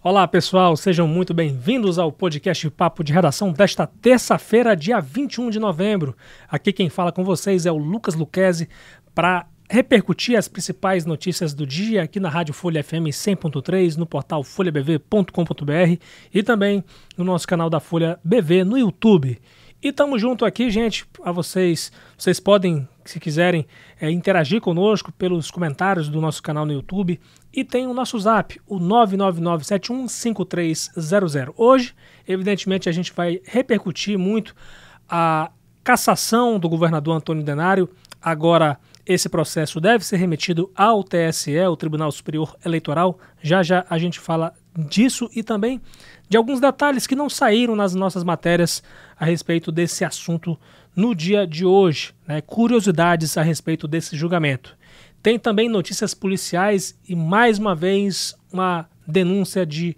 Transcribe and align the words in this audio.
Olá 0.00 0.28
pessoal, 0.28 0.76
sejam 0.76 1.08
muito 1.08 1.34
bem-vindos 1.34 1.98
ao 1.98 2.12
podcast 2.12 2.70
Papo 2.70 3.02
de 3.02 3.12
Redação 3.12 3.52
desta 3.52 3.84
terça-feira, 3.84 4.76
dia 4.76 5.00
21 5.00 5.50
de 5.50 5.58
novembro. 5.58 6.16
Aqui 6.48 6.72
quem 6.72 6.88
fala 6.88 7.10
com 7.10 7.24
vocês 7.24 7.66
é 7.66 7.72
o 7.72 7.76
Lucas 7.76 8.14
Luquezzi 8.14 8.68
para 9.12 9.48
repercutir 9.68 10.38
as 10.38 10.46
principais 10.46 11.04
notícias 11.04 11.52
do 11.52 11.66
dia 11.66 12.04
aqui 12.04 12.20
na 12.20 12.28
Rádio 12.28 12.54
Folha 12.54 12.82
FM 12.82 13.10
100.3, 13.10 13.96
no 13.96 14.06
portal 14.06 14.44
folhabv.com.br 14.44 16.00
e 16.32 16.42
também 16.44 16.84
no 17.16 17.24
nosso 17.24 17.48
canal 17.48 17.68
da 17.68 17.80
Folha 17.80 18.20
BV 18.22 18.62
no 18.62 18.78
YouTube. 18.78 19.36
E 19.82 19.88
estamos 19.88 20.20
junto 20.20 20.44
aqui, 20.44 20.70
gente, 20.70 21.06
a 21.24 21.32
vocês. 21.32 21.90
Vocês 22.16 22.38
podem, 22.38 22.88
se 23.10 23.20
quiserem, 23.20 23.66
é, 24.00 24.10
interagir 24.10 24.60
conosco 24.60 25.12
pelos 25.12 25.48
comentários 25.50 26.08
do 26.08 26.20
nosso 26.20 26.42
canal 26.42 26.66
no 26.66 26.72
YouTube. 26.72 27.20
E 27.52 27.64
tem 27.64 27.86
o 27.86 27.94
nosso 27.94 28.18
zap, 28.18 28.60
o 28.66 28.78
999715300. 28.78 31.52
Hoje, 31.56 31.94
evidentemente, 32.26 32.88
a 32.88 32.92
gente 32.92 33.12
vai 33.12 33.40
repercutir 33.44 34.18
muito 34.18 34.54
a 35.08 35.50
cassação 35.82 36.58
do 36.58 36.68
governador 36.68 37.16
Antônio 37.16 37.42
Denário. 37.42 37.88
Agora, 38.20 38.78
esse 39.06 39.28
processo 39.28 39.80
deve 39.80 40.04
ser 40.04 40.18
remetido 40.18 40.70
ao 40.76 41.02
TSE, 41.02 41.58
o 41.60 41.76
Tribunal 41.76 42.12
Superior 42.12 42.54
Eleitoral. 42.62 43.18
Já 43.40 43.62
já 43.62 43.86
a 43.88 43.96
gente 43.96 44.20
fala 44.20 44.52
disso 44.76 45.30
e 45.34 45.42
também 45.42 45.80
de 46.28 46.36
alguns 46.36 46.60
detalhes 46.60 47.06
que 47.06 47.16
não 47.16 47.30
saíram 47.30 47.74
nas 47.74 47.94
nossas 47.94 48.22
matérias 48.22 48.82
a 49.18 49.24
respeito 49.24 49.72
desse 49.72 50.04
assunto 50.04 50.58
no 50.98 51.14
dia 51.14 51.46
de 51.46 51.64
hoje, 51.64 52.12
né? 52.26 52.40
curiosidades 52.40 53.38
a 53.38 53.42
respeito 53.42 53.86
desse 53.86 54.16
julgamento. 54.16 54.76
Tem 55.22 55.38
também 55.38 55.68
notícias 55.68 56.12
policiais 56.12 56.98
e, 57.08 57.14
mais 57.14 57.56
uma 57.56 57.72
vez, 57.72 58.34
uma 58.52 58.84
denúncia 59.06 59.64
de 59.64 59.96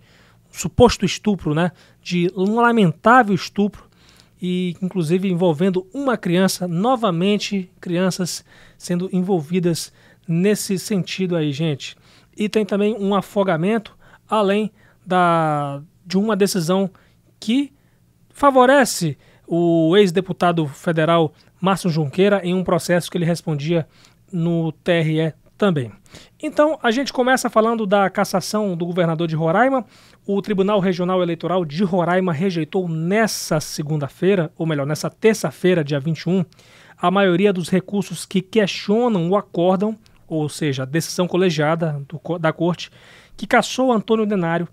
suposto 0.51 1.07
estupro, 1.07 1.55
né? 1.55 1.73
de 2.03 2.31
um 2.37 2.57
lamentável 2.57 3.35
estupro, 3.35 3.89
e 4.43 4.77
inclusive 4.83 5.27
envolvendo 5.27 5.87
uma 5.95 6.19
criança, 6.19 6.69
novamente 6.69 7.71
crianças 7.81 8.45
sendo 8.77 9.09
envolvidas 9.11 9.91
nesse 10.29 10.79
sentido 10.79 11.35
aí, 11.35 11.51
gente. 11.51 11.97
E 12.37 12.47
tem 12.47 12.67
também 12.67 12.95
um 12.95 13.15
afogamento, 13.15 13.97
além 14.29 14.71
da, 15.07 15.81
de 16.05 16.19
uma 16.19 16.37
decisão 16.37 16.91
que 17.39 17.73
favorece 18.29 19.17
o 19.53 19.97
ex-deputado 19.97 20.65
federal 20.69 21.33
Márcio 21.61 21.91
Junqueira 21.91 22.41
em 22.45 22.55
um 22.55 22.63
processo 22.63 23.11
que 23.11 23.19
ele 23.19 23.25
respondia 23.25 23.85
no 24.33 24.71
TRE 24.71 25.35
também. 25.59 25.91
Então, 26.41 26.79
a 26.81 26.93
gente 26.93 27.13
começa 27.13 27.51
falando 27.51 27.85
da 27.85 28.09
cassação 28.09 28.77
do 28.77 28.87
governador 28.87 29.27
de 29.27 29.35
Roraima. 29.35 29.85
O 30.25 30.41
Tribunal 30.41 30.79
Regional 30.79 31.21
Eleitoral 31.21 31.65
de 31.65 31.83
Roraima 31.83 32.33
rejeitou 32.33 32.89
nessa 32.89 33.59
segunda-feira, 33.59 34.53
ou 34.57 34.65
melhor, 34.65 34.87
nessa 34.87 35.11
terça-feira, 35.11 35.83
dia 35.83 35.99
21, 35.99 36.45
a 36.97 37.11
maioria 37.11 37.53
dos 37.53 37.69
recursos 37.69 38.25
que 38.25 38.41
questionam 38.41 39.29
o 39.29 39.37
acórdão, 39.37 39.99
ou 40.29 40.49
seja, 40.49 40.85
a 40.85 40.87
decisão 40.87 41.27
colegiada 41.27 42.01
do, 42.09 42.39
da 42.39 42.53
corte, 42.53 42.89
que 43.37 43.49
cassou 43.49 43.93
Antônio 43.93 44.25
Denário, 44.25 44.69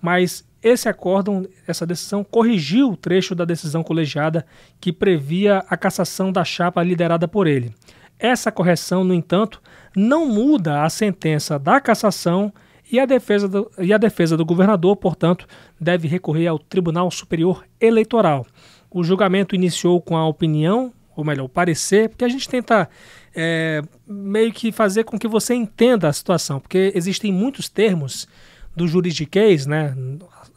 mas 0.00 0.48
esse 0.62 0.88
acórdão, 0.88 1.46
essa 1.66 1.86
decisão, 1.86 2.22
corrigiu 2.22 2.90
o 2.90 2.96
trecho 2.96 3.34
da 3.34 3.44
decisão 3.44 3.82
colegiada 3.82 4.44
que 4.80 4.92
previa 4.92 5.64
a 5.68 5.76
cassação 5.76 6.30
da 6.30 6.44
chapa 6.44 6.82
liderada 6.82 7.26
por 7.26 7.46
ele. 7.46 7.74
Essa 8.18 8.52
correção, 8.52 9.02
no 9.02 9.14
entanto, 9.14 9.62
não 9.96 10.26
muda 10.26 10.84
a 10.84 10.90
sentença 10.90 11.58
da 11.58 11.80
cassação 11.80 12.52
e 12.92 13.00
a 13.00 13.06
defesa 13.06 13.48
do, 13.48 13.70
e 13.78 13.92
a 13.92 13.98
defesa 13.98 14.36
do 14.36 14.44
governador, 14.44 14.96
portanto, 14.96 15.46
deve 15.80 16.06
recorrer 16.08 16.46
ao 16.46 16.58
Tribunal 16.58 17.10
Superior 17.10 17.64
Eleitoral. 17.80 18.46
O 18.90 19.02
julgamento 19.02 19.54
iniciou 19.54 20.00
com 20.00 20.16
a 20.16 20.26
opinião, 20.26 20.92
ou 21.16 21.24
melhor, 21.24 21.44
o 21.44 21.48
parecer, 21.48 22.08
porque 22.08 22.24
a 22.24 22.28
gente 22.28 22.48
tenta 22.48 22.90
é, 23.34 23.80
meio 24.06 24.52
que 24.52 24.72
fazer 24.72 25.04
com 25.04 25.18
que 25.18 25.28
você 25.28 25.54
entenda 25.54 26.08
a 26.08 26.12
situação, 26.12 26.60
porque 26.60 26.92
existem 26.94 27.32
muitos 27.32 27.68
termos 27.68 28.28
do 28.74 28.86
juridiquês, 28.86 29.66
né, 29.66 29.94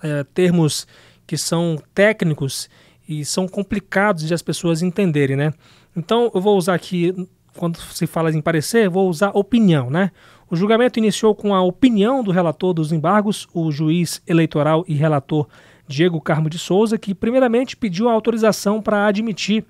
é, 0.04 0.24
termos 0.34 0.86
que 1.26 1.38
são 1.38 1.82
técnicos 1.96 2.70
e 3.08 3.26
são 3.26 3.48
complicados 3.48 4.28
de 4.28 4.34
as 4.34 4.42
pessoas 4.42 4.82
entenderem, 4.82 5.36
né? 5.36 5.54
Então 5.96 6.30
eu 6.36 6.42
vou 6.42 6.58
usar 6.58 6.76
aqui, 6.76 7.28
quando 7.56 7.78
se 7.78 8.06
fala 8.06 8.32
em 8.32 8.42
parecer, 8.42 8.90
vou 8.90 9.10
usar 9.10 9.32
opinião, 9.34 9.90
né? 9.90 10.12
O 10.50 10.56
julgamento 10.56 11.00
iniciou 11.00 11.34
com 11.34 11.56
a 11.56 11.64
opinião 11.64 12.24
do 12.24 12.32
relator 12.32 12.74
dos 12.74 12.92
embargos, 12.92 13.48
o 13.54 13.72
juiz 13.72 14.22
eleitoral 14.28 14.86
e 14.88 14.94
relator 14.94 15.48
Diego 15.88 16.22
Carmo 16.22 16.50
de 16.50 16.60
Souza, 16.60 16.98
que 16.98 17.16
primeiramente 17.16 17.76
pediu 17.76 18.08
a 18.08 18.14
autorização 18.14 18.82
para 18.82 19.08
admitir 19.08 19.66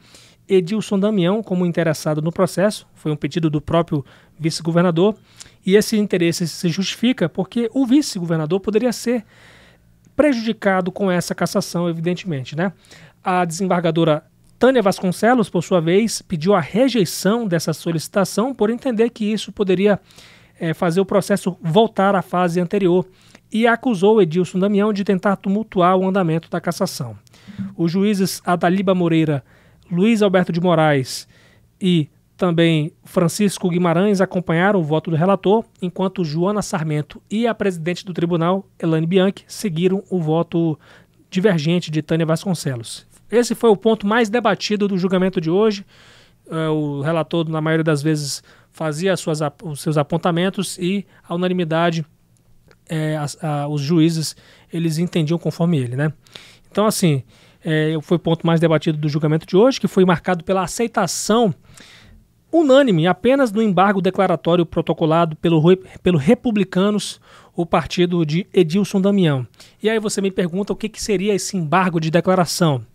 Edilson 0.47 0.99
Damião 0.99 1.41
como 1.41 1.65
interessado 1.65 2.21
no 2.21 2.31
processo. 2.31 2.87
Foi 2.95 3.11
um 3.11 3.15
pedido 3.15 3.49
do 3.49 3.61
próprio 3.61 4.05
vice-governador. 4.37 5.15
E 5.65 5.75
esse 5.75 5.97
interesse 5.97 6.47
se 6.47 6.67
justifica 6.69 7.29
porque 7.29 7.69
o 7.73 7.85
vice-governador 7.85 8.59
poderia 8.59 8.91
ser 8.91 9.23
prejudicado 10.15 10.91
com 10.91 11.11
essa 11.11 11.33
cassação, 11.33 11.89
evidentemente. 11.89 12.55
Né? 12.55 12.71
A 13.23 13.45
desembargadora 13.45 14.23
Tânia 14.57 14.81
Vasconcelos, 14.81 15.49
por 15.49 15.63
sua 15.63 15.81
vez, 15.81 16.21
pediu 16.21 16.53
a 16.53 16.59
rejeição 16.61 17.47
dessa 17.47 17.73
solicitação 17.73 18.53
por 18.53 18.69
entender 18.69 19.09
que 19.09 19.25
isso 19.25 19.51
poderia 19.51 19.99
é, 20.59 20.73
fazer 20.73 21.01
o 21.01 21.05
processo 21.05 21.57
voltar 21.61 22.15
à 22.15 22.21
fase 22.21 22.61
anterior 22.61 23.05
e 23.51 23.67
acusou 23.67 24.21
Edilson 24.21 24.57
Damião 24.57 24.93
de 24.93 25.03
tentar 25.03 25.35
tumultuar 25.35 25.97
o 25.97 26.07
andamento 26.07 26.49
da 26.49 26.61
cassação. 26.61 27.17
Os 27.77 27.91
juízes 27.91 28.41
Adaliba 28.45 28.95
Moreira, 28.95 29.43
Luiz 29.91 30.21
Alberto 30.21 30.51
de 30.51 30.61
Moraes 30.61 31.27
e 31.79 32.07
também 32.35 32.91
Francisco 33.03 33.69
Guimarães 33.69 34.19
acompanharam 34.19 34.79
o 34.79 34.83
voto 34.83 35.11
do 35.11 35.15
relator, 35.15 35.63
enquanto 35.81 36.23
Joana 36.23 36.61
Sarmento 36.61 37.21
e 37.29 37.45
a 37.45 37.53
presidente 37.53 38.03
do 38.05 38.13
tribunal, 38.13 38.67
Elane 38.79 39.05
Bianchi, 39.05 39.43
seguiram 39.47 40.03
o 40.09 40.19
voto 40.19 40.77
divergente 41.29 41.91
de 41.91 42.01
Tânia 42.01 42.25
Vasconcelos. 42.25 43.05
Esse 43.31 43.55
foi 43.55 43.69
o 43.69 43.77
ponto 43.77 44.05
mais 44.05 44.29
debatido 44.29 44.87
do 44.87 44.97
julgamento 44.97 45.39
de 45.39 45.49
hoje. 45.49 45.85
É, 46.49 46.69
o 46.69 47.01
relator, 47.01 47.47
na 47.49 47.61
maioria 47.61 47.83
das 47.83 48.01
vezes, 48.01 48.43
fazia 48.71 49.15
suas, 49.15 49.39
os 49.63 49.81
seus 49.81 49.97
apontamentos 49.97 50.77
e 50.77 51.05
a 51.27 51.33
unanimidade, 51.33 52.05
é, 52.87 53.17
a, 53.17 53.47
a, 53.47 53.67
os 53.67 53.81
juízes, 53.81 54.35
eles 54.71 54.97
entendiam 54.97 55.39
conforme 55.39 55.79
ele. 55.79 55.95
Né? 55.95 56.11
Então, 56.69 56.85
assim, 56.85 57.23
é, 57.63 57.97
foi 58.01 58.17
o 58.17 58.19
ponto 58.19 58.45
mais 58.45 58.59
debatido 58.59 58.97
do 58.97 59.07
julgamento 59.07 59.45
de 59.45 59.55
hoje, 59.55 59.79
que 59.79 59.87
foi 59.87 60.03
marcado 60.03 60.43
pela 60.43 60.63
aceitação 60.63 61.53
unânime 62.53 63.07
apenas 63.07 63.51
no 63.51 63.61
embargo 63.61 63.99
declaratório 63.99 64.65
protocolado 64.65 65.35
pelo, 65.35 65.61
pelo 66.03 66.19
Republicanos, 66.19 67.19
o 67.55 67.65
partido 67.65 68.23
de 68.23 68.45
Edilson 68.53 69.01
Damião. 69.01 69.45
E 69.81 69.89
aí 69.89 69.99
você 69.99 70.21
me 70.21 70.29
pergunta 70.29 70.71
o 70.71 70.75
que, 70.75 70.87
que 70.87 71.01
seria 71.01 71.33
esse 71.33 71.57
embargo 71.57 71.99
de 71.99 72.11
declaração. 72.11 72.85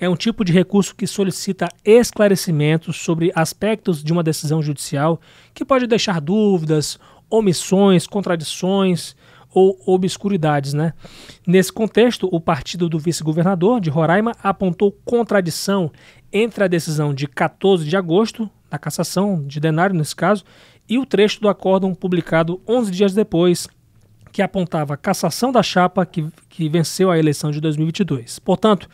É 0.00 0.08
um 0.08 0.16
tipo 0.16 0.44
de 0.44 0.52
recurso 0.52 0.96
que 0.96 1.06
solicita 1.06 1.68
esclarecimentos 1.84 2.96
sobre 2.96 3.30
aspectos 3.34 4.02
de 4.02 4.12
uma 4.12 4.22
decisão 4.22 4.62
judicial 4.62 5.20
que 5.54 5.64
pode 5.64 5.86
deixar 5.86 6.20
dúvidas, 6.20 6.98
omissões, 7.30 8.06
contradições 8.06 9.14
ou 9.54 9.78
obscuridades. 9.86 10.72
Né? 10.72 10.94
Nesse 11.46 11.72
contexto, 11.72 12.28
o 12.32 12.40
partido 12.40 12.88
do 12.88 12.98
vice-governador 12.98 13.80
de 13.80 13.90
Roraima 13.90 14.32
apontou 14.42 14.90
contradição 15.04 15.92
entre 16.32 16.64
a 16.64 16.68
decisão 16.68 17.12
de 17.12 17.26
14 17.26 17.84
de 17.86 17.96
agosto 17.96 18.50
da 18.72 18.78
cassação 18.78 19.44
de 19.46 19.60
Denário, 19.60 19.94
nesse 19.94 20.16
caso, 20.16 20.44
e 20.88 20.98
o 20.98 21.04
trecho 21.04 21.42
do 21.42 21.48
acórdão 21.48 21.94
publicado 21.94 22.58
11 22.66 22.90
dias 22.90 23.12
depois, 23.12 23.68
que 24.32 24.40
apontava 24.40 24.94
a 24.94 24.96
cassação 24.96 25.52
da 25.52 25.62
chapa 25.62 26.06
que, 26.06 26.26
que 26.48 26.70
venceu 26.70 27.10
a 27.10 27.18
eleição 27.18 27.50
de 27.50 27.60
2022. 27.60 28.38
Portanto, 28.38 28.88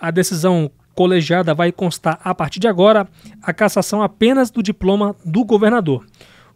a 0.00 0.10
decisão 0.10 0.68
colegiada 0.96 1.54
vai 1.54 1.70
constar, 1.70 2.20
a 2.24 2.34
partir 2.34 2.58
de 2.58 2.66
agora, 2.66 3.06
a 3.40 3.52
cassação 3.52 4.02
apenas 4.02 4.50
do 4.50 4.64
diploma 4.64 5.14
do 5.24 5.44
governador. 5.44 6.04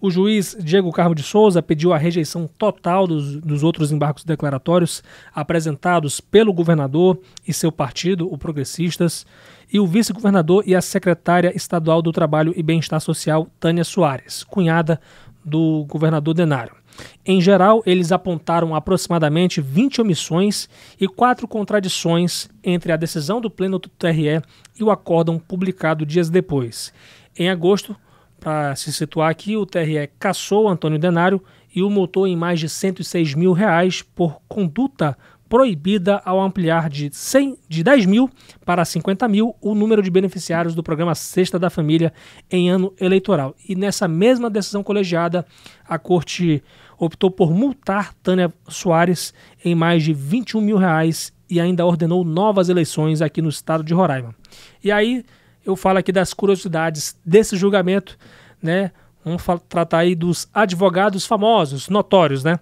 O 0.05 0.11
juiz 0.11 0.55
Diego 0.61 0.93
Carmo 0.93 1.15
de 1.15 1.23
Souza 1.23 1.63
pediu 1.63 1.95
a 1.95 1.97
rejeição 1.97 2.47
total 2.59 3.07
dos, 3.07 3.41
dos 3.41 3.63
outros 3.63 3.91
embargos 3.91 4.23
declaratórios 4.23 5.03
apresentados 5.35 6.21
pelo 6.21 6.53
governador 6.53 7.19
e 7.49 7.55
seu 7.55 7.73
partido, 7.73 8.31
o 8.31 8.37
Progressistas, 8.37 9.25
e 9.73 9.81
o 9.81 9.87
vice-governador 9.87 10.63
e 10.67 10.75
a 10.75 10.83
secretária 10.83 11.57
estadual 11.57 12.03
do 12.03 12.13
Trabalho 12.13 12.53
e 12.55 12.63
Bem-Estar 12.63 13.01
Social, 13.01 13.49
Tânia 13.59 13.83
Soares, 13.83 14.45
cunhada 14.45 15.01
do 15.43 15.87
governador 15.89 16.35
Denário. 16.35 16.77
Em 17.25 17.41
geral, 17.41 17.83
eles 17.87 18.13
apontaram 18.13 18.75
aproximadamente 18.75 19.59
20 19.63 20.03
omissões 20.03 20.69
e 21.01 21.09
quatro 21.09 21.49
contradições 21.49 22.51
entre 22.63 22.93
a 22.93 22.97
decisão 22.99 23.41
do 23.41 23.51
Pleno 23.51 23.79
do 23.79 23.89
TRE 23.89 24.43
e 24.79 24.85
o 24.85 24.91
acórdão 24.91 25.39
publicado 25.39 26.05
dias 26.05 26.29
depois. 26.29 26.93
Em 27.39 27.49
agosto, 27.49 27.97
para 28.45 28.77
se 28.77 28.93
situar 28.93 29.31
aqui, 29.31 29.57
o 29.57 29.65
TRE 29.65 30.07
cassou 30.19 30.69
Antônio 30.69 30.99
Denário 30.99 31.43
e 31.75 31.83
o 31.83 31.89
multou 31.89 32.27
em 32.27 32.37
mais 32.37 32.61
de 32.61 32.69
106 32.69 33.35
mil 33.35 33.53
reais 33.53 34.03
por 34.03 34.39
conduta 34.47 35.17
proibida 35.49 36.21
ao 36.27 36.39
ampliar 36.39 36.91
de, 36.91 37.09
100, 37.11 37.57
de 37.67 37.83
10 37.83 38.05
mil 38.05 38.31
para 38.63 38.85
50 38.85 39.27
mil 39.29 39.57
o 39.63 39.75
número 39.75 40.03
de 40.03 40.11
beneficiários 40.11 40.75
do 40.75 40.83
programa 40.83 41.15
Sexta 41.15 41.59
da 41.59 41.71
Família 41.71 42.13
em 42.51 42.69
ano 42.69 42.93
eleitoral. 43.01 43.55
E 43.67 43.75
nessa 43.75 44.07
mesma 44.07 44.51
decisão 44.51 44.83
colegiada, 44.83 45.47
a 45.89 45.99
Corte 45.99 46.63
optou 46.99 47.31
por 47.31 47.51
multar 47.51 48.13
Tânia 48.23 48.53
Soares 48.69 49.33
em 49.65 49.75
mais 49.75 50.03
de 50.03 50.13
21 50.13 50.61
mil 50.61 50.77
reais 50.77 51.33
e 51.49 51.59
ainda 51.59 51.87
ordenou 51.87 52.27
novas 52.27 52.69
eleições 52.69 53.23
aqui 53.23 53.41
no 53.41 53.49
estado 53.49 53.83
de 53.83 53.95
Roraima. 53.95 54.35
E 54.83 54.93
aí 54.93 55.25
eu 55.65 55.77
falo 55.77 55.99
aqui 55.99 56.13
das 56.13 56.35
curiosidades 56.35 57.17
desse 57.25 57.57
julgamento, 57.57 58.17
né? 58.63 58.91
Vamos 59.25 59.43
tratar 59.69 59.99
aí 59.99 60.15
dos 60.15 60.49
advogados 60.53 61.27
famosos, 61.27 61.89
notórios, 61.89 62.45
né? 62.45 62.59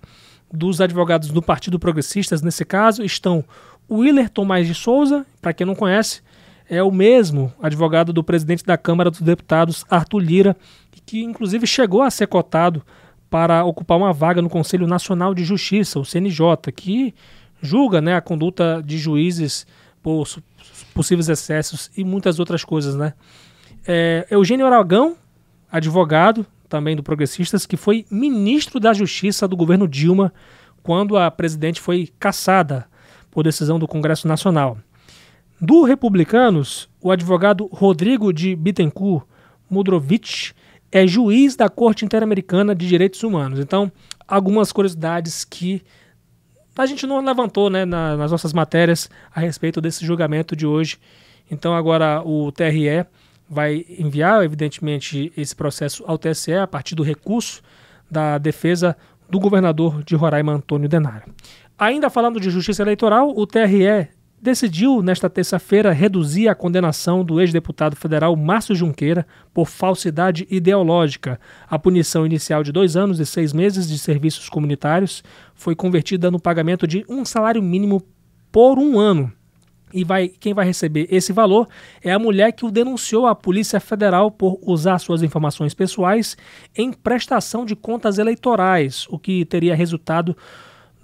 Dos 0.52 0.81
advogados 0.81 1.31
do 1.31 1.43
Partido 1.43 1.78
Progressistas, 1.78 2.43
nesse 2.43 2.64
caso, 2.64 3.02
estão 3.02 3.44
o 3.88 3.99
Willer 3.99 4.31
Tomás 4.31 4.66
de 4.66 4.75
Souza, 4.75 5.26
para 5.40 5.52
quem 5.52 5.66
não 5.66 5.75
conhece, 5.75 6.22
é 6.69 6.82
o 6.82 6.90
mesmo 6.90 7.52
advogado 7.60 8.12
do 8.12 8.22
presidente 8.22 8.64
da 8.64 8.78
Câmara 8.78 9.10
dos 9.10 9.20
Deputados, 9.20 9.84
Arthur 9.90 10.20
Lira, 10.20 10.56
que 11.04 11.22
inclusive 11.22 11.66
chegou 11.66 12.02
a 12.02 12.10
ser 12.10 12.26
cotado 12.28 12.82
para 13.28 13.64
ocupar 13.64 13.99
uma 13.99 14.12
vaga 14.12 14.40
no 14.40 14.49
Conselho 14.49 14.87
Nacional 14.87 15.34
de 15.34 15.44
Justiça, 15.44 15.99
o 15.99 16.04
CNJ, 16.04 16.72
que 16.75 17.14
julga 17.60 18.00
né, 18.00 18.14
a 18.14 18.20
conduta 18.20 18.82
de 18.84 18.99
juízes 18.99 19.66
por 20.02 20.26
possíveis 20.94 21.29
excessos 21.29 21.90
e 21.96 22.05
muitas 22.05 22.38
outras 22.38 22.64
coisas, 22.64 22.94
né? 22.96 23.14
É, 23.87 24.26
Eugênio 24.31 24.67
Aragão, 24.67 25.17
advogado 25.70 26.46
também 26.69 26.96
do 26.96 27.02
Progressistas, 27.02 27.67
que 27.67 27.76
foi 27.76 28.06
ministro 28.11 28.81
da 28.81 28.93
Justiça 28.93 29.46
do 29.46 29.56
governo 29.56 29.87
Dilma 29.87 30.32
quando 30.82 31.17
a 31.17 31.31
presidente 31.31 31.81
foi 31.81 32.11
caçada 32.19 32.87
por 33.31 33.44
decisão 33.44 33.79
do 33.79 33.88
Congresso 33.88 34.26
Nacional. 34.26 34.79
Do 35.61 35.84
Republicanos, 35.84 36.88
o 37.00 37.11
advogado 37.11 37.69
Rodrigo 37.73 38.32
de 38.32 38.56
Bittencourt 38.56 39.25
Mudrovich 39.70 40.55
é 40.90 41.06
juiz 41.06 41.56
da 41.56 41.69
Corte 41.69 42.05
Interamericana 42.05 42.75
de 42.75 42.87
Direitos 42.87 43.23
Humanos. 43.23 43.58
Então, 43.58 43.90
algumas 44.26 44.73
curiosidades 44.73 45.44
que 45.44 45.82
a 46.77 46.87
gente 46.87 47.07
não 47.07 47.25
levantou 47.25 47.69
né, 47.69 47.85
na, 47.85 48.17
nas 48.17 48.31
nossas 48.31 48.53
matérias 48.53 49.11
a 49.35 49.41
respeito 49.41 49.81
desse 49.81 50.05
julgamento 50.05 50.57
de 50.57 50.67
hoje. 50.67 50.99
Então, 51.51 51.75
agora 51.75 52.23
o 52.25 52.51
TRE 52.51 53.05
vai 53.49 53.85
enviar, 53.99 54.43
evidentemente, 54.43 55.33
esse 55.37 55.55
processo 55.55 56.03
ao 56.07 56.17
TSE 56.17 56.55
a 56.55 56.67
partir 56.67 56.95
do 56.95 57.03
recurso 57.03 57.63
da 58.11 58.39
defesa 58.39 58.97
do 59.29 59.39
governador 59.39 60.03
de 60.03 60.15
Roraima, 60.15 60.53
Antônio 60.53 60.89
Denário. 60.89 61.33
Ainda 61.79 62.09
falando 62.09 62.41
de 62.41 62.49
justiça 62.49 62.83
eleitoral, 62.83 63.33
o 63.37 63.47
TRE 63.47 64.09
decidiu, 64.43 65.00
nesta 65.00 65.31
terça-feira, 65.31 65.93
reduzir 65.93 66.49
a 66.49 66.55
condenação 66.55 67.25
do 67.25 67.41
ex-deputado 67.41 67.94
federal 67.94 68.35
Márcio 68.35 68.75
Junqueira 68.75 69.25
por 69.55 69.69
falsidade 69.69 70.47
ideológica. 70.50 71.39
A 71.71 71.79
punição 71.79 72.27
inicial 72.27 72.65
de 72.65 72.73
dois 72.73 72.97
anos 72.97 73.21
e 73.21 73.25
seis 73.25 73.53
meses 73.53 73.89
de 73.89 73.97
serviços 73.97 74.49
comunitários 74.49 75.23
foi 75.55 75.77
convertida 75.77 76.29
no 76.29 76.41
pagamento 76.41 76.89
de 76.89 77.05
um 77.09 77.25
salário 77.25 77.62
mínimo 77.62 78.03
por 78.50 78.79
um 78.81 78.99
ano 78.99 79.33
e 79.93 80.05
vai, 80.05 80.29
quem 80.29 80.55
vai 80.55 80.65
receber 80.65 81.06
esse 81.11 81.33
valor 81.33 81.69
é 82.03 82.11
a 82.12 82.19
mulher 82.19 82.53
que 82.53 82.65
o 82.65 82.71
denunciou 82.71 83.27
à 83.27 83.35
Polícia 83.35 83.79
Federal 83.79 84.31
por 84.31 84.59
usar 84.62 84.99
suas 84.99 85.23
informações 85.23 85.75
pessoais 85.75 86.37
em 86.77 86.93
prestação 86.93 87.65
de 87.65 87.77
contas 87.77 88.19
eleitorais, 88.19 89.06
o 89.11 89.19
que 89.19 89.45
teria 89.45 89.75
resultado 89.75 90.37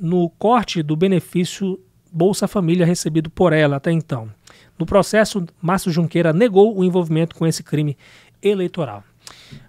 no 0.00 0.30
corte 0.30 0.82
do 0.82 0.96
benefício 0.96 1.78
Bolsa 2.12 2.48
Família 2.48 2.86
recebido 2.86 3.30
por 3.30 3.52
ela 3.52 3.76
até 3.76 3.90
então. 3.90 4.28
No 4.78 4.86
processo, 4.86 5.44
Márcio 5.60 5.90
Junqueira 5.90 6.32
negou 6.32 6.76
o 6.76 6.84
envolvimento 6.84 7.34
com 7.34 7.46
esse 7.46 7.62
crime 7.62 7.96
eleitoral. 8.42 9.02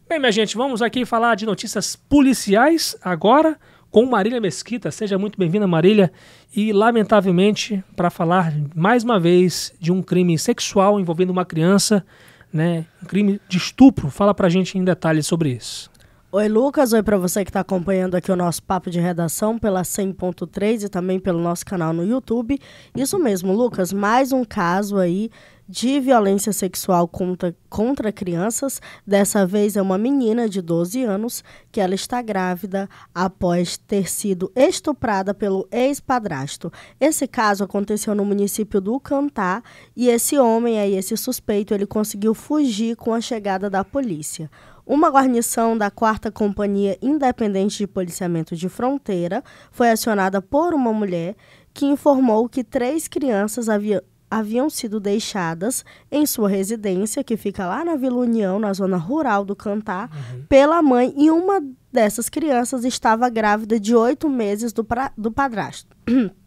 Bem, 0.08 0.20
minha 0.20 0.32
gente, 0.32 0.56
vamos 0.56 0.82
aqui 0.82 1.06
falar 1.06 1.36
de 1.36 1.46
notícias 1.46 1.96
policiais 1.96 2.96
agora 3.04 3.58
com 3.92 4.06
Marília 4.06 4.40
Mesquita. 4.40 4.92
Seja 4.92 5.18
muito 5.18 5.38
bem-vinda, 5.38 5.68
Marília. 5.68 6.12
E, 6.56 6.72
lamentavelmente, 6.72 7.84
para 7.96 8.10
falar 8.10 8.54
mais 8.76 9.04
uma 9.04 9.20
vez 9.20 9.74
de 9.80 9.92
um 9.92 10.02
crime 10.02 10.38
sexual 10.38 11.00
envolvendo 11.00 11.32
uma 11.32 11.46
criança, 11.46 12.06
né, 12.52 12.86
um 13.04 13.06
crime 13.06 13.40
de 13.48 13.58
estupro. 13.58 14.10
Fala 14.10 14.34
para 14.34 14.48
a 14.48 14.50
gente 14.50 14.78
em 14.78 14.84
detalhes 14.84 15.28
sobre 15.28 15.52
isso. 15.52 15.90
Oi, 16.32 16.48
Lucas. 16.48 16.94
Oi 16.94 17.02
para 17.02 17.18
você 17.18 17.44
que 17.44 17.50
está 17.50 17.62
acompanhando 17.62 18.14
aqui 18.14 18.32
o 18.32 18.36
nosso 18.36 18.62
papo 18.62 18.92
de 18.92 19.00
redação 19.00 19.58
pela 19.58 19.82
100.3 19.82 20.84
e 20.84 20.88
também 20.88 21.20
pelo 21.20 21.40
nosso 21.42 21.66
canal 21.66 21.92
no 21.92 22.06
YouTube. 22.06 22.60
Isso 22.96 23.18
mesmo, 23.18 23.52
Lucas. 23.52 23.92
Mais 23.92 24.32
um 24.32 24.46
caso 24.46 24.98
aí 24.98 25.32
de 25.70 26.00
violência 26.00 26.52
sexual 26.52 27.08
contra, 27.08 27.56
contra 27.70 28.12
crianças. 28.12 28.82
Dessa 29.06 29.46
vez 29.46 29.78
é 29.78 29.82
uma 29.82 30.00
menina 30.00 30.50
de 30.50 30.64
12 30.64 31.04
anos 31.04 31.44
que 31.72 31.80
ela 31.80 31.94
está 31.94 32.24
grávida 32.24 32.90
após 33.14 33.78
ter 33.78 34.10
sido 34.10 34.52
estuprada 34.56 35.32
pelo 35.32 35.68
ex-padrasto. 35.72 36.74
Esse 37.00 37.28
caso 37.28 37.64
aconteceu 37.64 38.16
no 38.16 38.26
município 38.26 38.82
do 38.82 39.00
Cantá 39.00 39.62
e 39.96 40.10
esse 40.10 40.40
homem 40.40 40.80
aí, 40.80 40.96
esse 40.96 41.16
suspeito, 41.16 41.72
ele 41.72 41.86
conseguiu 41.86 42.34
fugir 42.34 42.96
com 42.96 43.14
a 43.14 43.22
chegada 43.22 43.70
da 43.70 43.84
polícia. 43.84 44.50
Uma 44.88 45.12
guarnição 45.12 45.78
da 45.78 45.92
4 45.92 46.32
Companhia 46.32 46.98
Independente 47.00 47.78
de 47.78 47.86
Policiamento 47.86 48.56
de 48.56 48.68
Fronteira 48.68 49.44
foi 49.72 49.92
acionada 49.92 50.42
por 50.42 50.74
uma 50.74 50.92
mulher 50.92 51.36
que 51.72 51.86
informou 51.86 52.50
que 52.50 52.64
três 52.64 53.08
crianças 53.08 53.70
haviam 53.70 54.02
haviam 54.30 54.70
sido 54.70 55.00
deixadas 55.00 55.84
em 56.12 56.26
sua 56.26 56.50
residência, 56.50 57.24
que 57.24 57.38
fica 57.38 57.66
lá 57.66 57.84
na 57.84 57.96
Vila 57.96 58.18
União, 58.18 58.60
na 58.60 58.74
zona 58.74 58.98
rural 58.98 59.44
do 59.44 59.56
Cantar, 59.56 60.10
uhum. 60.12 60.44
pela 60.48 60.82
mãe, 60.82 61.14
e 61.18 61.32
uma 61.32 61.62
dessas 61.92 62.30
crianças 62.30 62.86
estava 62.86 63.30
grávida 63.30 63.80
de 63.80 63.96
oito 63.96 64.30
meses 64.30 64.72
do, 64.72 64.84
pra, 64.84 65.12
do 65.18 65.32
padrasto. 65.32 65.96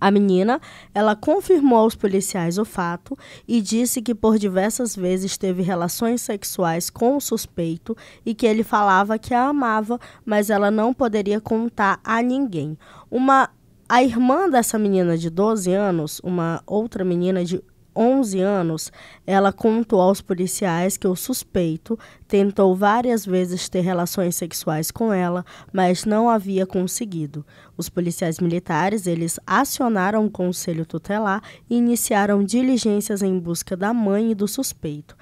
A 0.00 0.10
menina, 0.10 0.60
ela 0.94 1.16
confirmou 1.16 1.78
aos 1.78 1.94
policiais 1.94 2.58
o 2.58 2.64
fato 2.64 3.18
e 3.46 3.60
disse 3.60 4.00
que 4.00 4.14
por 4.14 4.38
diversas 4.38 4.94
vezes 4.94 5.36
teve 5.36 5.62
relações 5.62 6.22
sexuais 6.22 6.88
com 6.88 7.16
o 7.16 7.20
suspeito 7.20 7.96
e 8.24 8.34
que 8.34 8.46
ele 8.46 8.62
falava 8.62 9.18
que 9.18 9.34
a 9.34 9.48
amava, 9.48 9.98
mas 10.24 10.50
ela 10.50 10.70
não 10.70 10.94
poderia 10.94 11.40
contar 11.40 12.00
a 12.04 12.22
ninguém. 12.22 12.78
Uma 13.10 13.50
a 13.92 14.02
irmã 14.02 14.48
dessa 14.48 14.78
menina 14.78 15.18
de 15.18 15.28
12 15.28 15.70
anos, 15.70 16.18
uma 16.24 16.62
outra 16.66 17.04
menina 17.04 17.44
de 17.44 17.62
11 17.94 18.40
anos, 18.40 18.90
ela 19.26 19.52
contou 19.52 20.00
aos 20.00 20.22
policiais 20.22 20.96
que 20.96 21.06
o 21.06 21.14
suspeito 21.14 21.98
tentou 22.26 22.74
várias 22.74 23.26
vezes 23.26 23.68
ter 23.68 23.82
relações 23.82 24.34
sexuais 24.34 24.90
com 24.90 25.12
ela, 25.12 25.44
mas 25.70 26.06
não 26.06 26.30
havia 26.30 26.64
conseguido. 26.64 27.44
Os 27.76 27.90
policiais 27.90 28.40
militares, 28.40 29.06
eles 29.06 29.38
acionaram 29.46 30.24
o 30.24 30.30
conselho 30.30 30.86
tutelar 30.86 31.42
e 31.68 31.76
iniciaram 31.76 32.42
diligências 32.42 33.20
em 33.20 33.38
busca 33.38 33.76
da 33.76 33.92
mãe 33.92 34.30
e 34.30 34.34
do 34.34 34.48
suspeito. 34.48 35.14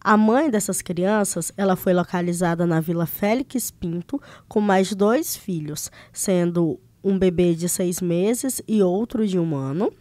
A 0.00 0.16
mãe 0.16 0.48
dessas 0.48 0.80
crianças, 0.80 1.50
ela 1.56 1.74
foi 1.74 1.92
localizada 1.92 2.66
na 2.66 2.78
Vila 2.78 3.04
Félix 3.04 3.72
Pinto 3.72 4.22
com 4.46 4.60
mais 4.60 4.94
dois 4.94 5.34
filhos, 5.34 5.90
sendo 6.12 6.78
um 7.02 7.18
bebê 7.18 7.54
de 7.54 7.68
seis 7.68 8.00
meses 8.00 8.62
e 8.66 8.82
outro 8.82 9.26
de 9.26 9.38
um 9.38 9.54
ano. 9.54 9.92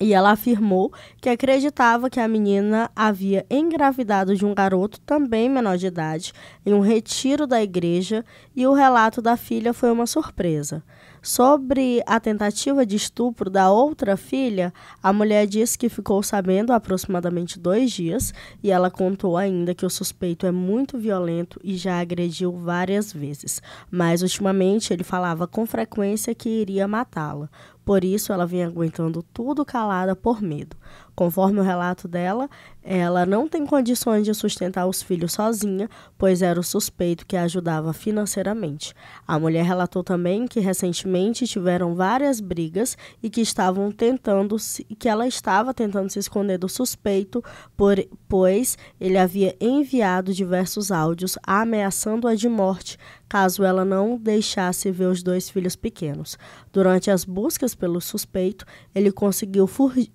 E 0.00 0.14
ela 0.14 0.30
afirmou 0.30 0.90
que 1.20 1.28
acreditava 1.28 2.08
que 2.08 2.18
a 2.18 2.26
menina 2.26 2.90
havia 2.96 3.44
engravidado 3.50 4.34
de 4.34 4.46
um 4.46 4.54
garoto 4.54 4.98
também 5.00 5.46
menor 5.46 5.76
de 5.76 5.88
idade 5.88 6.32
em 6.64 6.72
um 6.72 6.80
retiro 6.80 7.46
da 7.46 7.62
igreja 7.62 8.24
e 8.56 8.66
o 8.66 8.72
relato 8.72 9.20
da 9.20 9.36
filha 9.36 9.74
foi 9.74 9.90
uma 9.90 10.06
surpresa. 10.06 10.82
Sobre 11.22 12.02
a 12.06 12.18
tentativa 12.18 12.86
de 12.86 12.96
estupro 12.96 13.50
da 13.50 13.70
outra 13.70 14.16
filha, 14.16 14.72
a 15.02 15.12
mulher 15.12 15.46
disse 15.46 15.76
que 15.76 15.90
ficou 15.90 16.22
sabendo 16.22 16.72
há 16.72 16.76
aproximadamente 16.76 17.58
dois 17.58 17.90
dias 17.92 18.32
e 18.62 18.70
ela 18.70 18.90
contou 18.90 19.36
ainda 19.36 19.74
que 19.74 19.84
o 19.84 19.90
suspeito 19.90 20.46
é 20.46 20.50
muito 20.50 20.98
violento 20.98 21.60
e 21.62 21.76
já 21.76 22.00
agrediu 22.00 22.52
várias 22.52 23.12
vezes, 23.12 23.60
mas 23.90 24.22
ultimamente 24.22 24.94
ele 24.94 25.04
falava 25.04 25.46
com 25.46 25.66
frequência 25.66 26.34
que 26.34 26.48
iria 26.48 26.88
matá-la. 26.88 27.50
Por 27.84 28.04
isso, 28.04 28.32
ela 28.32 28.46
vinha 28.46 28.66
aguentando 28.66 29.22
tudo 29.22 29.64
calada 29.64 30.14
por 30.14 30.40
medo. 30.40 30.76
Conforme 31.14 31.58
o 31.60 31.62
relato 31.62 32.06
dela, 32.06 32.48
ela 32.82 33.26
não 33.26 33.48
tem 33.48 33.66
condições 33.66 34.24
de 34.24 34.34
sustentar 34.34 34.86
os 34.86 35.02
filhos 35.02 35.32
sozinha, 35.32 35.88
pois 36.16 36.42
era 36.42 36.58
o 36.58 36.62
suspeito 36.62 37.26
que 37.26 37.36
a 37.36 37.42
ajudava 37.42 37.92
financeiramente. 37.92 38.94
A 39.26 39.38
mulher 39.38 39.64
relatou 39.64 40.02
também 40.02 40.46
que 40.46 40.60
recentemente 40.60 41.46
tiveram 41.46 41.94
várias 41.94 42.40
brigas 42.40 42.96
e 43.22 43.28
que 43.28 43.40
estavam 43.40 43.92
tentando 43.92 44.58
se, 44.58 44.84
que 44.98 45.08
ela 45.08 45.26
estava 45.26 45.74
tentando 45.74 46.10
se 46.10 46.18
esconder 46.18 46.58
do 46.58 46.68
suspeito, 46.68 47.44
por, 47.76 47.96
pois 48.28 48.78
ele 49.00 49.18
havia 49.18 49.54
enviado 49.60 50.32
diversos 50.32 50.90
áudios 50.90 51.38
ameaçando-a 51.46 52.34
de 52.34 52.48
morte 52.48 52.98
caso 53.30 53.62
ela 53.62 53.84
não 53.84 54.18
deixasse 54.18 54.90
ver 54.90 55.06
os 55.06 55.22
dois 55.22 55.48
filhos 55.48 55.76
pequenos. 55.76 56.36
Durante 56.72 57.12
as 57.12 57.24
buscas 57.24 57.76
pelo 57.76 58.00
suspeito, 58.00 58.66
ele 58.92 59.12
conseguiu 59.12 59.68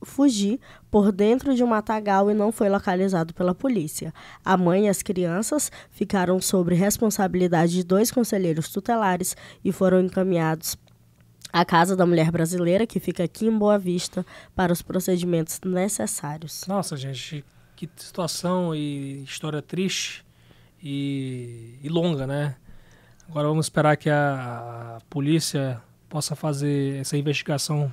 fugir 0.03 0.60
por 0.91 1.13
dentro 1.13 1.55
de 1.55 1.63
um 1.63 1.67
matagal 1.67 2.29
e 2.29 2.34
não 2.34 2.51
foi 2.56 2.70
localizado 2.70 3.34
pela 3.34 3.54
polícia. 3.54 4.14
A 4.44 4.58
mãe 4.58 4.86
e 4.86 4.90
as 4.90 5.04
crianças 5.04 5.72
ficaram 5.92 6.42
sob 6.42 6.74
responsabilidade 6.74 7.74
de 7.74 7.84
dois 7.84 8.10
conselheiros 8.10 8.70
tutelares 8.70 9.36
e 9.64 9.72
foram 9.72 10.02
encaminhados 10.02 10.78
à 11.52 11.64
Casa 11.64 11.96
da 11.96 12.06
Mulher 12.06 12.32
Brasileira, 12.32 12.88
que 12.88 13.00
fica 13.00 13.24
aqui 13.24 13.46
em 13.46 13.58
Boa 13.58 13.78
Vista, 13.78 14.26
para 14.56 14.74
os 14.74 14.82
procedimentos 14.82 15.60
necessários. 15.64 16.66
Nossa, 16.68 16.98
gente, 16.98 17.46
que 17.76 17.90
situação 17.98 18.74
e 18.74 19.24
história 19.24 19.62
triste 19.62 20.26
e, 20.82 21.78
e 21.84 21.90
longa, 21.90 22.26
né? 22.26 22.56
Agora 23.30 23.48
vamos 23.48 23.66
esperar 23.66 23.98
que 23.98 24.10
a, 24.10 25.00
polícia 25.10 25.82
possa 26.08 26.36
fazer 26.36 27.00
essa 27.00 27.18
investigação. 27.18 27.92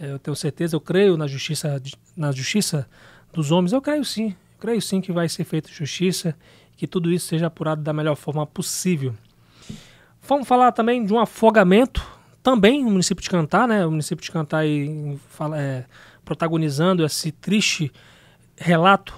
É, 0.00 0.12
eu 0.12 0.18
tenho 0.18 0.36
certeza, 0.36 0.76
eu 0.76 0.80
creio 0.80 1.16
na 1.16 1.26
justiça, 1.26 1.82
na 2.16 2.32
justiça 2.32 2.88
dos 3.34 3.50
homens. 3.50 3.72
Eu 3.72 3.82
creio 3.82 4.04
sim, 4.04 4.28
eu 4.28 4.58
creio 4.60 4.80
sim 4.80 5.00
que 5.00 5.12
vai 5.12 5.28
ser 5.28 5.44
feita 5.44 5.68
justiça, 5.70 6.36
que 6.76 6.86
tudo 6.86 7.12
isso 7.12 7.26
seja 7.26 7.46
apurado 7.46 7.82
da 7.82 7.92
melhor 7.92 8.16
forma 8.16 8.46
possível. 8.46 9.14
Vamos 10.26 10.48
falar 10.48 10.72
também 10.72 11.04
de 11.04 11.12
um 11.12 11.18
afogamento, 11.18 12.02
também 12.42 12.82
no 12.82 12.90
município 12.90 13.22
de 13.22 13.28
Cantar, 13.28 13.68
né? 13.68 13.84
O 13.84 13.90
município 13.90 14.24
de 14.24 14.30
Cantar 14.30 14.58
aí, 14.58 15.18
é, 15.54 15.84
protagonizando 16.24 17.04
esse 17.04 17.30
triste 17.30 17.92
relato 18.56 19.14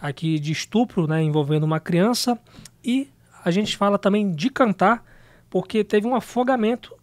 aqui 0.00 0.38
de 0.38 0.52
estupro, 0.52 1.06
né, 1.06 1.22
envolvendo 1.22 1.62
uma 1.62 1.78
criança 1.78 2.38
e 2.84 3.08
a 3.44 3.50
gente 3.50 3.76
fala 3.76 3.98
também 3.98 4.32
de 4.32 4.50
cantar, 4.50 5.04
porque 5.48 5.84
teve 5.84 6.06
um 6.06 6.14
afogamento 6.14 6.94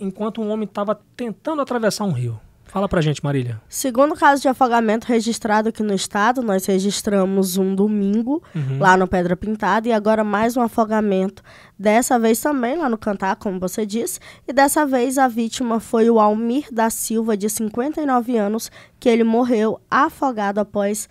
enquanto 0.00 0.40
um 0.40 0.50
homem 0.50 0.64
estava 0.64 0.94
tentando 1.16 1.62
atravessar 1.62 2.04
um 2.04 2.12
rio. 2.12 2.40
Fala 2.74 2.88
pra 2.88 3.00
gente, 3.00 3.22
Marília. 3.22 3.62
Segundo 3.68 4.16
caso 4.16 4.42
de 4.42 4.48
afogamento 4.48 5.06
registrado 5.06 5.68
aqui 5.68 5.80
no 5.80 5.94
estado, 5.94 6.42
nós 6.42 6.66
registramos 6.66 7.56
um 7.56 7.72
domingo 7.72 8.42
uhum. 8.52 8.80
lá 8.80 8.96
no 8.96 9.06
Pedra 9.06 9.36
Pintada 9.36 9.86
e 9.86 9.92
agora 9.92 10.24
mais 10.24 10.56
um 10.56 10.60
afogamento. 10.60 11.40
Dessa 11.78 12.18
vez 12.18 12.40
também 12.40 12.76
lá 12.76 12.88
no 12.88 12.98
Cantar, 12.98 13.36
como 13.36 13.60
você 13.60 13.86
disse, 13.86 14.18
e 14.48 14.52
dessa 14.52 14.84
vez 14.84 15.18
a 15.18 15.28
vítima 15.28 15.78
foi 15.78 16.10
o 16.10 16.18
Almir 16.18 16.66
da 16.72 16.90
Silva, 16.90 17.36
de 17.36 17.48
59 17.48 18.36
anos, 18.36 18.72
que 18.98 19.08
ele 19.08 19.22
morreu 19.22 19.80
afogado 19.88 20.58
após 20.58 21.08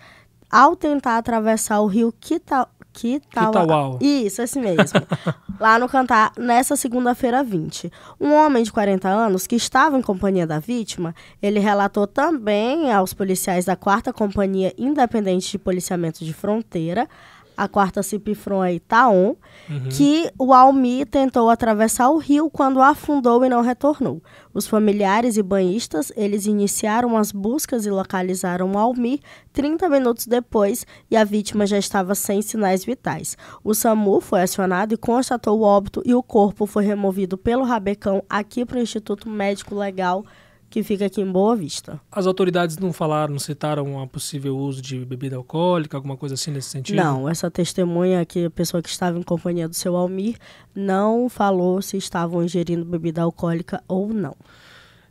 ao 0.50 0.76
tentar 0.76 1.16
atravessar 1.16 1.80
o 1.80 1.86
rio 1.86 2.12
Quita, 2.20 2.68
Quitauá. 2.94 3.98
Isso, 4.00 4.40
esse 4.40 4.58
mesmo. 4.60 5.00
lá 5.58 5.78
no 5.78 5.88
Cantar, 5.88 6.32
nessa 6.38 6.76
segunda-feira 6.76 7.42
20. 7.42 7.90
Um 8.20 8.32
homem 8.32 8.62
de 8.62 8.72
40 8.72 9.08
anos 9.08 9.46
que 9.46 9.56
estava 9.56 9.98
em 9.98 10.02
companhia 10.02 10.46
da 10.46 10.58
vítima, 10.58 11.14
ele 11.42 11.58
relatou 11.58 12.06
também 12.06 12.92
aos 12.92 13.12
policiais 13.12 13.64
da 13.64 13.74
4 13.74 14.12
Companhia 14.14 14.72
Independente 14.78 15.50
de 15.50 15.58
Policiamento 15.58 16.24
de 16.24 16.32
Fronteira 16.32 17.08
a 17.56 17.68
quarta 17.68 18.02
Cipifron 18.02 18.60
aí, 18.60 18.80
Taon, 18.80 19.34
uhum. 19.68 19.88
que 19.90 20.30
o 20.38 20.52
Almi 20.52 21.04
tentou 21.04 21.48
atravessar 21.48 22.08
o 22.10 22.18
rio 22.18 22.50
quando 22.50 22.82
afundou 22.82 23.44
e 23.44 23.48
não 23.48 23.60
retornou. 23.60 24.22
Os 24.52 24.66
familiares 24.66 25.36
e 25.36 25.42
banhistas, 25.42 26.12
eles 26.16 26.46
iniciaram 26.46 27.16
as 27.16 27.32
buscas 27.32 27.86
e 27.86 27.90
localizaram 27.90 28.72
o 28.72 28.78
Almi 28.78 29.20
30 29.52 29.88
minutos 29.88 30.26
depois 30.26 30.86
e 31.10 31.16
a 31.16 31.24
vítima 31.24 31.66
já 31.66 31.78
estava 31.78 32.14
sem 32.14 32.42
sinais 32.42 32.84
vitais. 32.84 33.36
O 33.62 33.74
SAMU 33.74 34.20
foi 34.20 34.42
acionado 34.42 34.94
e 34.94 34.96
constatou 34.96 35.60
o 35.60 35.62
óbito 35.62 36.02
e 36.04 36.14
o 36.14 36.22
corpo 36.22 36.66
foi 36.66 36.84
removido 36.84 37.36
pelo 37.36 37.64
Rabecão 37.64 38.22
aqui 38.28 38.64
para 38.64 38.78
o 38.78 38.82
Instituto 38.82 39.28
Médico 39.28 39.74
Legal 39.74 40.24
que 40.74 40.82
fica 40.82 41.06
aqui 41.06 41.20
em 41.20 41.30
Boa 41.30 41.54
Vista. 41.54 42.00
As 42.10 42.26
autoridades 42.26 42.76
não 42.78 42.92
falaram, 42.92 43.34
não 43.34 43.38
citaram 43.38 43.96
um 43.96 44.08
possível 44.08 44.56
uso 44.56 44.82
de 44.82 45.04
bebida 45.04 45.36
alcoólica, 45.36 45.96
alguma 45.96 46.16
coisa 46.16 46.34
assim 46.34 46.50
nesse 46.50 46.68
sentido? 46.68 46.96
Não, 46.96 47.28
essa 47.28 47.48
testemunha 47.48 48.26
que 48.26 48.46
a 48.46 48.50
pessoa 48.50 48.82
que 48.82 48.88
estava 48.88 49.16
em 49.16 49.22
companhia 49.22 49.68
do 49.68 49.76
seu 49.76 49.94
Almir 49.94 50.36
não 50.74 51.28
falou 51.28 51.80
se 51.80 51.96
estavam 51.96 52.42
ingerindo 52.42 52.84
bebida 52.84 53.22
alcoólica 53.22 53.84
ou 53.86 54.08
não. 54.08 54.34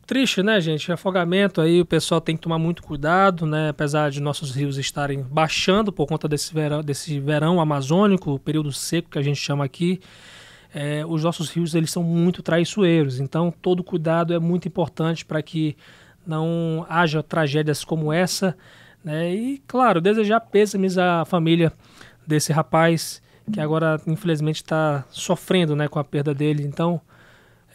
Triste, 0.06 0.44
né, 0.44 0.60
gente? 0.60 0.92
Afogamento 0.92 1.62
aí, 1.62 1.80
o 1.80 1.86
pessoal 1.86 2.20
tem 2.20 2.36
que 2.36 2.42
tomar 2.42 2.60
muito 2.60 2.84
cuidado, 2.84 3.46
né? 3.46 3.70
Apesar 3.70 4.12
de 4.12 4.20
nossos 4.20 4.54
rios 4.54 4.78
estarem 4.78 5.24
baixando 5.24 5.94
por 5.94 6.06
conta 6.08 6.28
desse 6.28 6.54
verão, 6.54 6.84
desse 6.84 7.22
verão 7.22 7.62
amazônico, 7.62 8.38
período 8.38 8.74
seco 8.74 9.12
que 9.12 9.18
a 9.18 9.22
gente 9.22 9.40
chama 9.40 9.64
aqui 9.64 10.02
é, 10.74 11.06
os 11.06 11.24
nossos 11.24 11.50
rios 11.50 11.76
eles 11.76 11.92
são 11.92 12.02
muito 12.02 12.42
traiçoeiros. 12.42 13.20
Então, 13.20 13.54
todo 13.62 13.84
cuidado 13.84 14.34
é 14.34 14.40
muito 14.40 14.68
importante 14.68 15.24
para 15.24 15.42
que 15.42 15.78
não 16.26 16.86
haja 16.90 17.22
tragédias 17.22 17.84
como 17.84 18.12
essa. 18.12 18.58
Né? 19.04 19.36
E, 19.36 19.58
claro, 19.68 20.02
desejar 20.02 20.40
pêsames 20.40 20.98
à 20.98 21.26
família 21.26 21.72
desse 22.26 22.52
rapaz 22.52 23.22
que 23.52 23.60
agora, 23.60 24.02
infelizmente, 24.08 24.58
está 24.58 25.04
sofrendo 25.10 25.76
né, 25.76 25.88
com 25.88 26.00
a 26.00 26.04
perda 26.04 26.34
dele. 26.34 26.64
Então, 26.64 27.02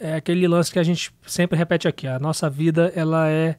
é 0.00 0.14
aquele 0.14 0.49
lance 0.49 0.73
que 0.73 0.78
a 0.78 0.83
gente 0.83 1.12
sempre 1.26 1.59
repete 1.59 1.87
aqui. 1.87 2.07
A 2.07 2.19
nossa 2.19 2.49
vida 2.49 2.93
ela 2.97 3.28
é 3.28 3.57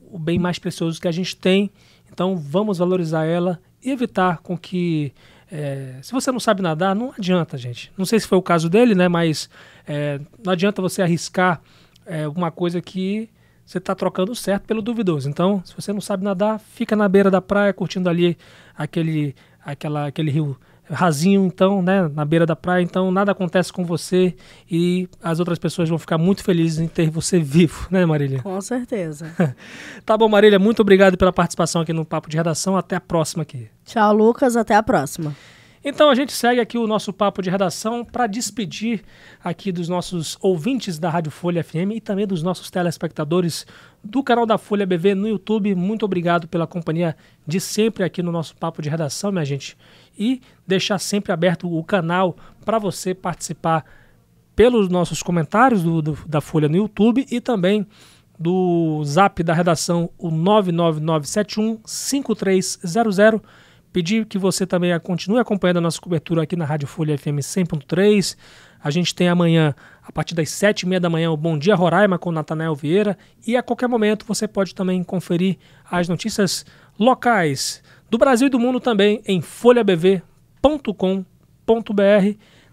o 0.00 0.18
bem 0.18 0.38
mais 0.38 0.58
precioso 0.58 1.00
que 1.00 1.08
a 1.08 1.12
gente 1.12 1.36
tem. 1.36 1.70
Então, 2.10 2.36
vamos 2.36 2.78
valorizar 2.78 3.24
ela 3.24 3.60
e 3.82 3.90
evitar 3.90 4.38
com 4.38 4.56
que 4.56 5.12
é, 5.56 6.00
se 6.02 6.10
você 6.10 6.32
não 6.32 6.40
sabe 6.40 6.62
nadar, 6.62 6.96
não 6.96 7.14
adianta, 7.16 7.56
gente. 7.56 7.92
Não 7.96 8.04
sei 8.04 8.18
se 8.18 8.26
foi 8.26 8.36
o 8.36 8.42
caso 8.42 8.68
dele, 8.68 8.92
né? 8.92 9.06
Mas 9.06 9.48
é, 9.86 10.20
não 10.44 10.52
adianta 10.52 10.82
você 10.82 11.00
arriscar 11.00 11.60
é, 12.04 12.26
uma 12.26 12.50
coisa 12.50 12.82
que 12.82 13.30
você 13.64 13.78
está 13.78 13.94
trocando 13.94 14.34
certo 14.34 14.64
pelo 14.64 14.82
duvidoso. 14.82 15.30
Então, 15.30 15.62
se 15.64 15.72
você 15.72 15.92
não 15.92 16.00
sabe 16.00 16.24
nadar, 16.24 16.58
fica 16.58 16.96
na 16.96 17.08
beira 17.08 17.30
da 17.30 17.40
praia 17.40 17.72
curtindo 17.72 18.08
ali 18.08 18.36
aquele, 18.76 19.32
aquela, 19.64 20.08
aquele 20.08 20.32
rio 20.32 20.58
rasinho, 20.90 21.44
então, 21.46 21.80
né, 21.82 22.08
na 22.14 22.24
beira 22.24 22.44
da 22.44 22.54
praia, 22.54 22.82
então 22.82 23.10
nada 23.10 23.32
acontece 23.32 23.72
com 23.72 23.84
você 23.84 24.34
e 24.70 25.08
as 25.22 25.38
outras 25.38 25.58
pessoas 25.58 25.88
vão 25.88 25.98
ficar 25.98 26.18
muito 26.18 26.44
felizes 26.44 26.78
em 26.78 26.86
ter 26.86 27.10
você 27.10 27.38
vivo, 27.38 27.86
né, 27.90 28.04
Marília? 28.04 28.42
Com 28.42 28.60
certeza. 28.60 29.32
tá 30.04 30.16
bom, 30.16 30.28
Marília, 30.28 30.58
muito 30.58 30.80
obrigado 30.80 31.16
pela 31.16 31.32
participação 31.32 31.82
aqui 31.82 31.92
no 31.92 32.04
Papo 32.04 32.28
de 32.28 32.36
Redação. 32.36 32.76
Até 32.76 32.96
a 32.96 33.00
próxima 33.00 33.42
aqui. 33.42 33.68
Tchau, 33.84 34.14
Lucas, 34.14 34.56
até 34.56 34.74
a 34.74 34.82
próxima. 34.82 35.34
Então 35.84 36.08
a 36.08 36.14
gente 36.14 36.32
segue 36.32 36.60
aqui 36.60 36.78
o 36.78 36.86
nosso 36.86 37.12
papo 37.12 37.42
de 37.42 37.50
redação 37.50 38.06
para 38.06 38.26
despedir 38.26 39.02
aqui 39.42 39.70
dos 39.70 39.86
nossos 39.86 40.38
ouvintes 40.40 40.98
da 40.98 41.10
Rádio 41.10 41.30
Folha 41.30 41.62
FM 41.62 41.92
e 41.96 42.00
também 42.00 42.26
dos 42.26 42.42
nossos 42.42 42.70
telespectadores 42.70 43.66
do 44.02 44.22
canal 44.22 44.46
da 44.46 44.56
Folha 44.56 44.86
BV 44.86 45.14
no 45.14 45.28
YouTube. 45.28 45.74
Muito 45.74 46.06
obrigado 46.06 46.48
pela 46.48 46.66
companhia 46.66 47.14
de 47.46 47.60
sempre 47.60 48.02
aqui 48.02 48.22
no 48.22 48.32
nosso 48.32 48.56
papo 48.56 48.80
de 48.80 48.88
redação, 48.88 49.30
minha 49.30 49.44
gente. 49.44 49.76
E 50.18 50.40
deixar 50.66 50.98
sempre 50.98 51.32
aberto 51.32 51.70
o 51.70 51.84
canal 51.84 52.34
para 52.64 52.78
você 52.78 53.14
participar 53.14 53.84
pelos 54.56 54.88
nossos 54.88 55.22
comentários 55.22 55.82
do, 55.82 56.00
do, 56.00 56.18
da 56.26 56.40
Folha 56.40 56.68
no 56.68 56.76
YouTube 56.76 57.26
e 57.30 57.42
também 57.42 57.86
do 58.38 59.02
zap 59.04 59.42
da 59.42 59.52
redação, 59.52 60.08
o 60.16 60.30
99971 60.30 61.80
5300 61.84 63.18
Pedir 63.94 64.26
que 64.26 64.36
você 64.36 64.66
também 64.66 64.90
continue 64.98 65.38
acompanhando 65.38 65.76
a 65.76 65.80
nossa 65.82 66.00
cobertura 66.00 66.42
aqui 66.42 66.56
na 66.56 66.64
Rádio 66.64 66.88
Folha 66.88 67.16
FM 67.16 67.38
100.3. 67.38 68.36
A 68.82 68.90
gente 68.90 69.14
tem 69.14 69.28
amanhã, 69.28 69.72
a 70.02 70.10
partir 70.10 70.34
das 70.34 70.50
sete 70.50 70.80
e 70.80 70.88
meia 70.88 70.98
da 70.98 71.08
manhã, 71.08 71.30
o 71.30 71.36
Bom 71.36 71.56
Dia 71.56 71.76
Roraima 71.76 72.18
com 72.18 72.32
Natanael 72.32 72.74
Vieira. 72.74 73.16
E 73.46 73.56
a 73.56 73.62
qualquer 73.62 73.88
momento 73.88 74.26
você 74.26 74.48
pode 74.48 74.74
também 74.74 75.04
conferir 75.04 75.58
as 75.88 76.08
notícias 76.08 76.66
locais 76.98 77.84
do 78.10 78.18
Brasil 78.18 78.48
e 78.48 78.50
do 78.50 78.58
mundo 78.58 78.80
também 78.80 79.22
em 79.24 79.40
folhabv.com.br. 79.40 80.22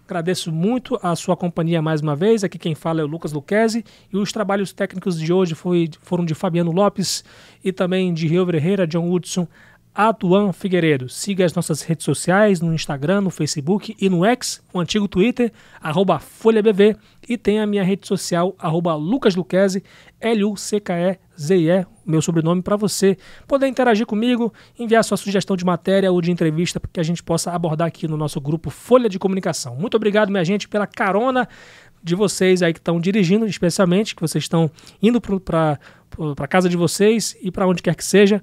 Agradeço 0.04 0.50
muito 0.50 0.98
a 1.02 1.14
sua 1.14 1.36
companhia 1.36 1.80
mais 1.80 2.00
uma 2.00 2.16
vez. 2.16 2.42
Aqui 2.42 2.58
quem 2.58 2.74
fala 2.74 3.00
é 3.00 3.04
o 3.04 3.06
Lucas 3.06 3.32
Luquezzi 3.32 3.84
e 4.12 4.16
os 4.16 4.32
trabalhos 4.32 4.72
técnicos 4.72 5.18
de 5.18 5.32
hoje 5.32 5.54
foi, 5.54 5.88
foram 6.02 6.24
de 6.24 6.34
Fabiano 6.34 6.72
Lopes 6.72 7.24
e 7.64 7.72
também 7.72 8.12
de 8.12 8.26
Rio 8.26 8.44
Ferreira, 8.44 8.86
John 8.88 9.08
Woodson, 9.08 9.46
Atuan 9.94 10.52
Figueiredo. 10.52 11.08
Siga 11.08 11.44
as 11.44 11.54
nossas 11.54 11.82
redes 11.82 12.04
sociais 12.04 12.60
no 12.60 12.72
Instagram, 12.72 13.20
no 13.20 13.30
Facebook 13.30 13.94
e 14.00 14.08
no 14.08 14.24
X, 14.24 14.62
o 14.72 14.80
antigo 14.80 15.06
Twitter, 15.06 15.52
arroba 15.80 16.18
FolhaBV, 16.18 16.96
e 17.28 17.36
tem 17.36 17.60
a 17.60 17.66
minha 17.66 17.84
rede 17.84 18.06
social, 18.06 18.54
arroba 18.58 18.94
lucasluquezzi, 18.94 19.84
L-U-C-K-E-Z-I-E, 20.20 21.86
meu 22.06 22.22
sobrenome, 22.22 22.62
para 22.62 22.76
você 22.76 23.16
poder 23.46 23.66
interagir 23.66 24.06
comigo, 24.06 24.52
enviar 24.78 25.04
sua 25.04 25.16
sugestão 25.16 25.56
de 25.56 25.64
matéria 25.64 26.10
ou 26.10 26.20
de 26.20 26.32
entrevista 26.32 26.80
para 26.80 26.90
que 26.92 27.00
a 27.00 27.04
gente 27.04 27.22
possa 27.22 27.52
abordar 27.52 27.86
aqui 27.86 28.08
no 28.08 28.16
nosso 28.16 28.40
grupo 28.40 28.70
Folha 28.70 29.08
de 29.08 29.18
Comunicação. 29.18 29.76
Muito 29.76 29.96
obrigado, 29.96 30.30
minha 30.30 30.44
gente, 30.44 30.68
pela 30.68 30.86
carona 30.86 31.48
de 32.02 32.16
vocês 32.16 32.62
aí 32.62 32.72
que 32.72 32.80
estão 32.80 32.98
dirigindo, 32.98 33.46
especialmente, 33.46 34.16
que 34.16 34.22
vocês 34.22 34.42
estão 34.42 34.68
indo 35.00 35.20
para 35.20 35.78
casa 36.48 36.68
de 36.68 36.76
vocês 36.76 37.36
e 37.40 37.50
para 37.50 37.66
onde 37.68 37.80
quer 37.80 37.94
que 37.94 38.04
seja. 38.04 38.42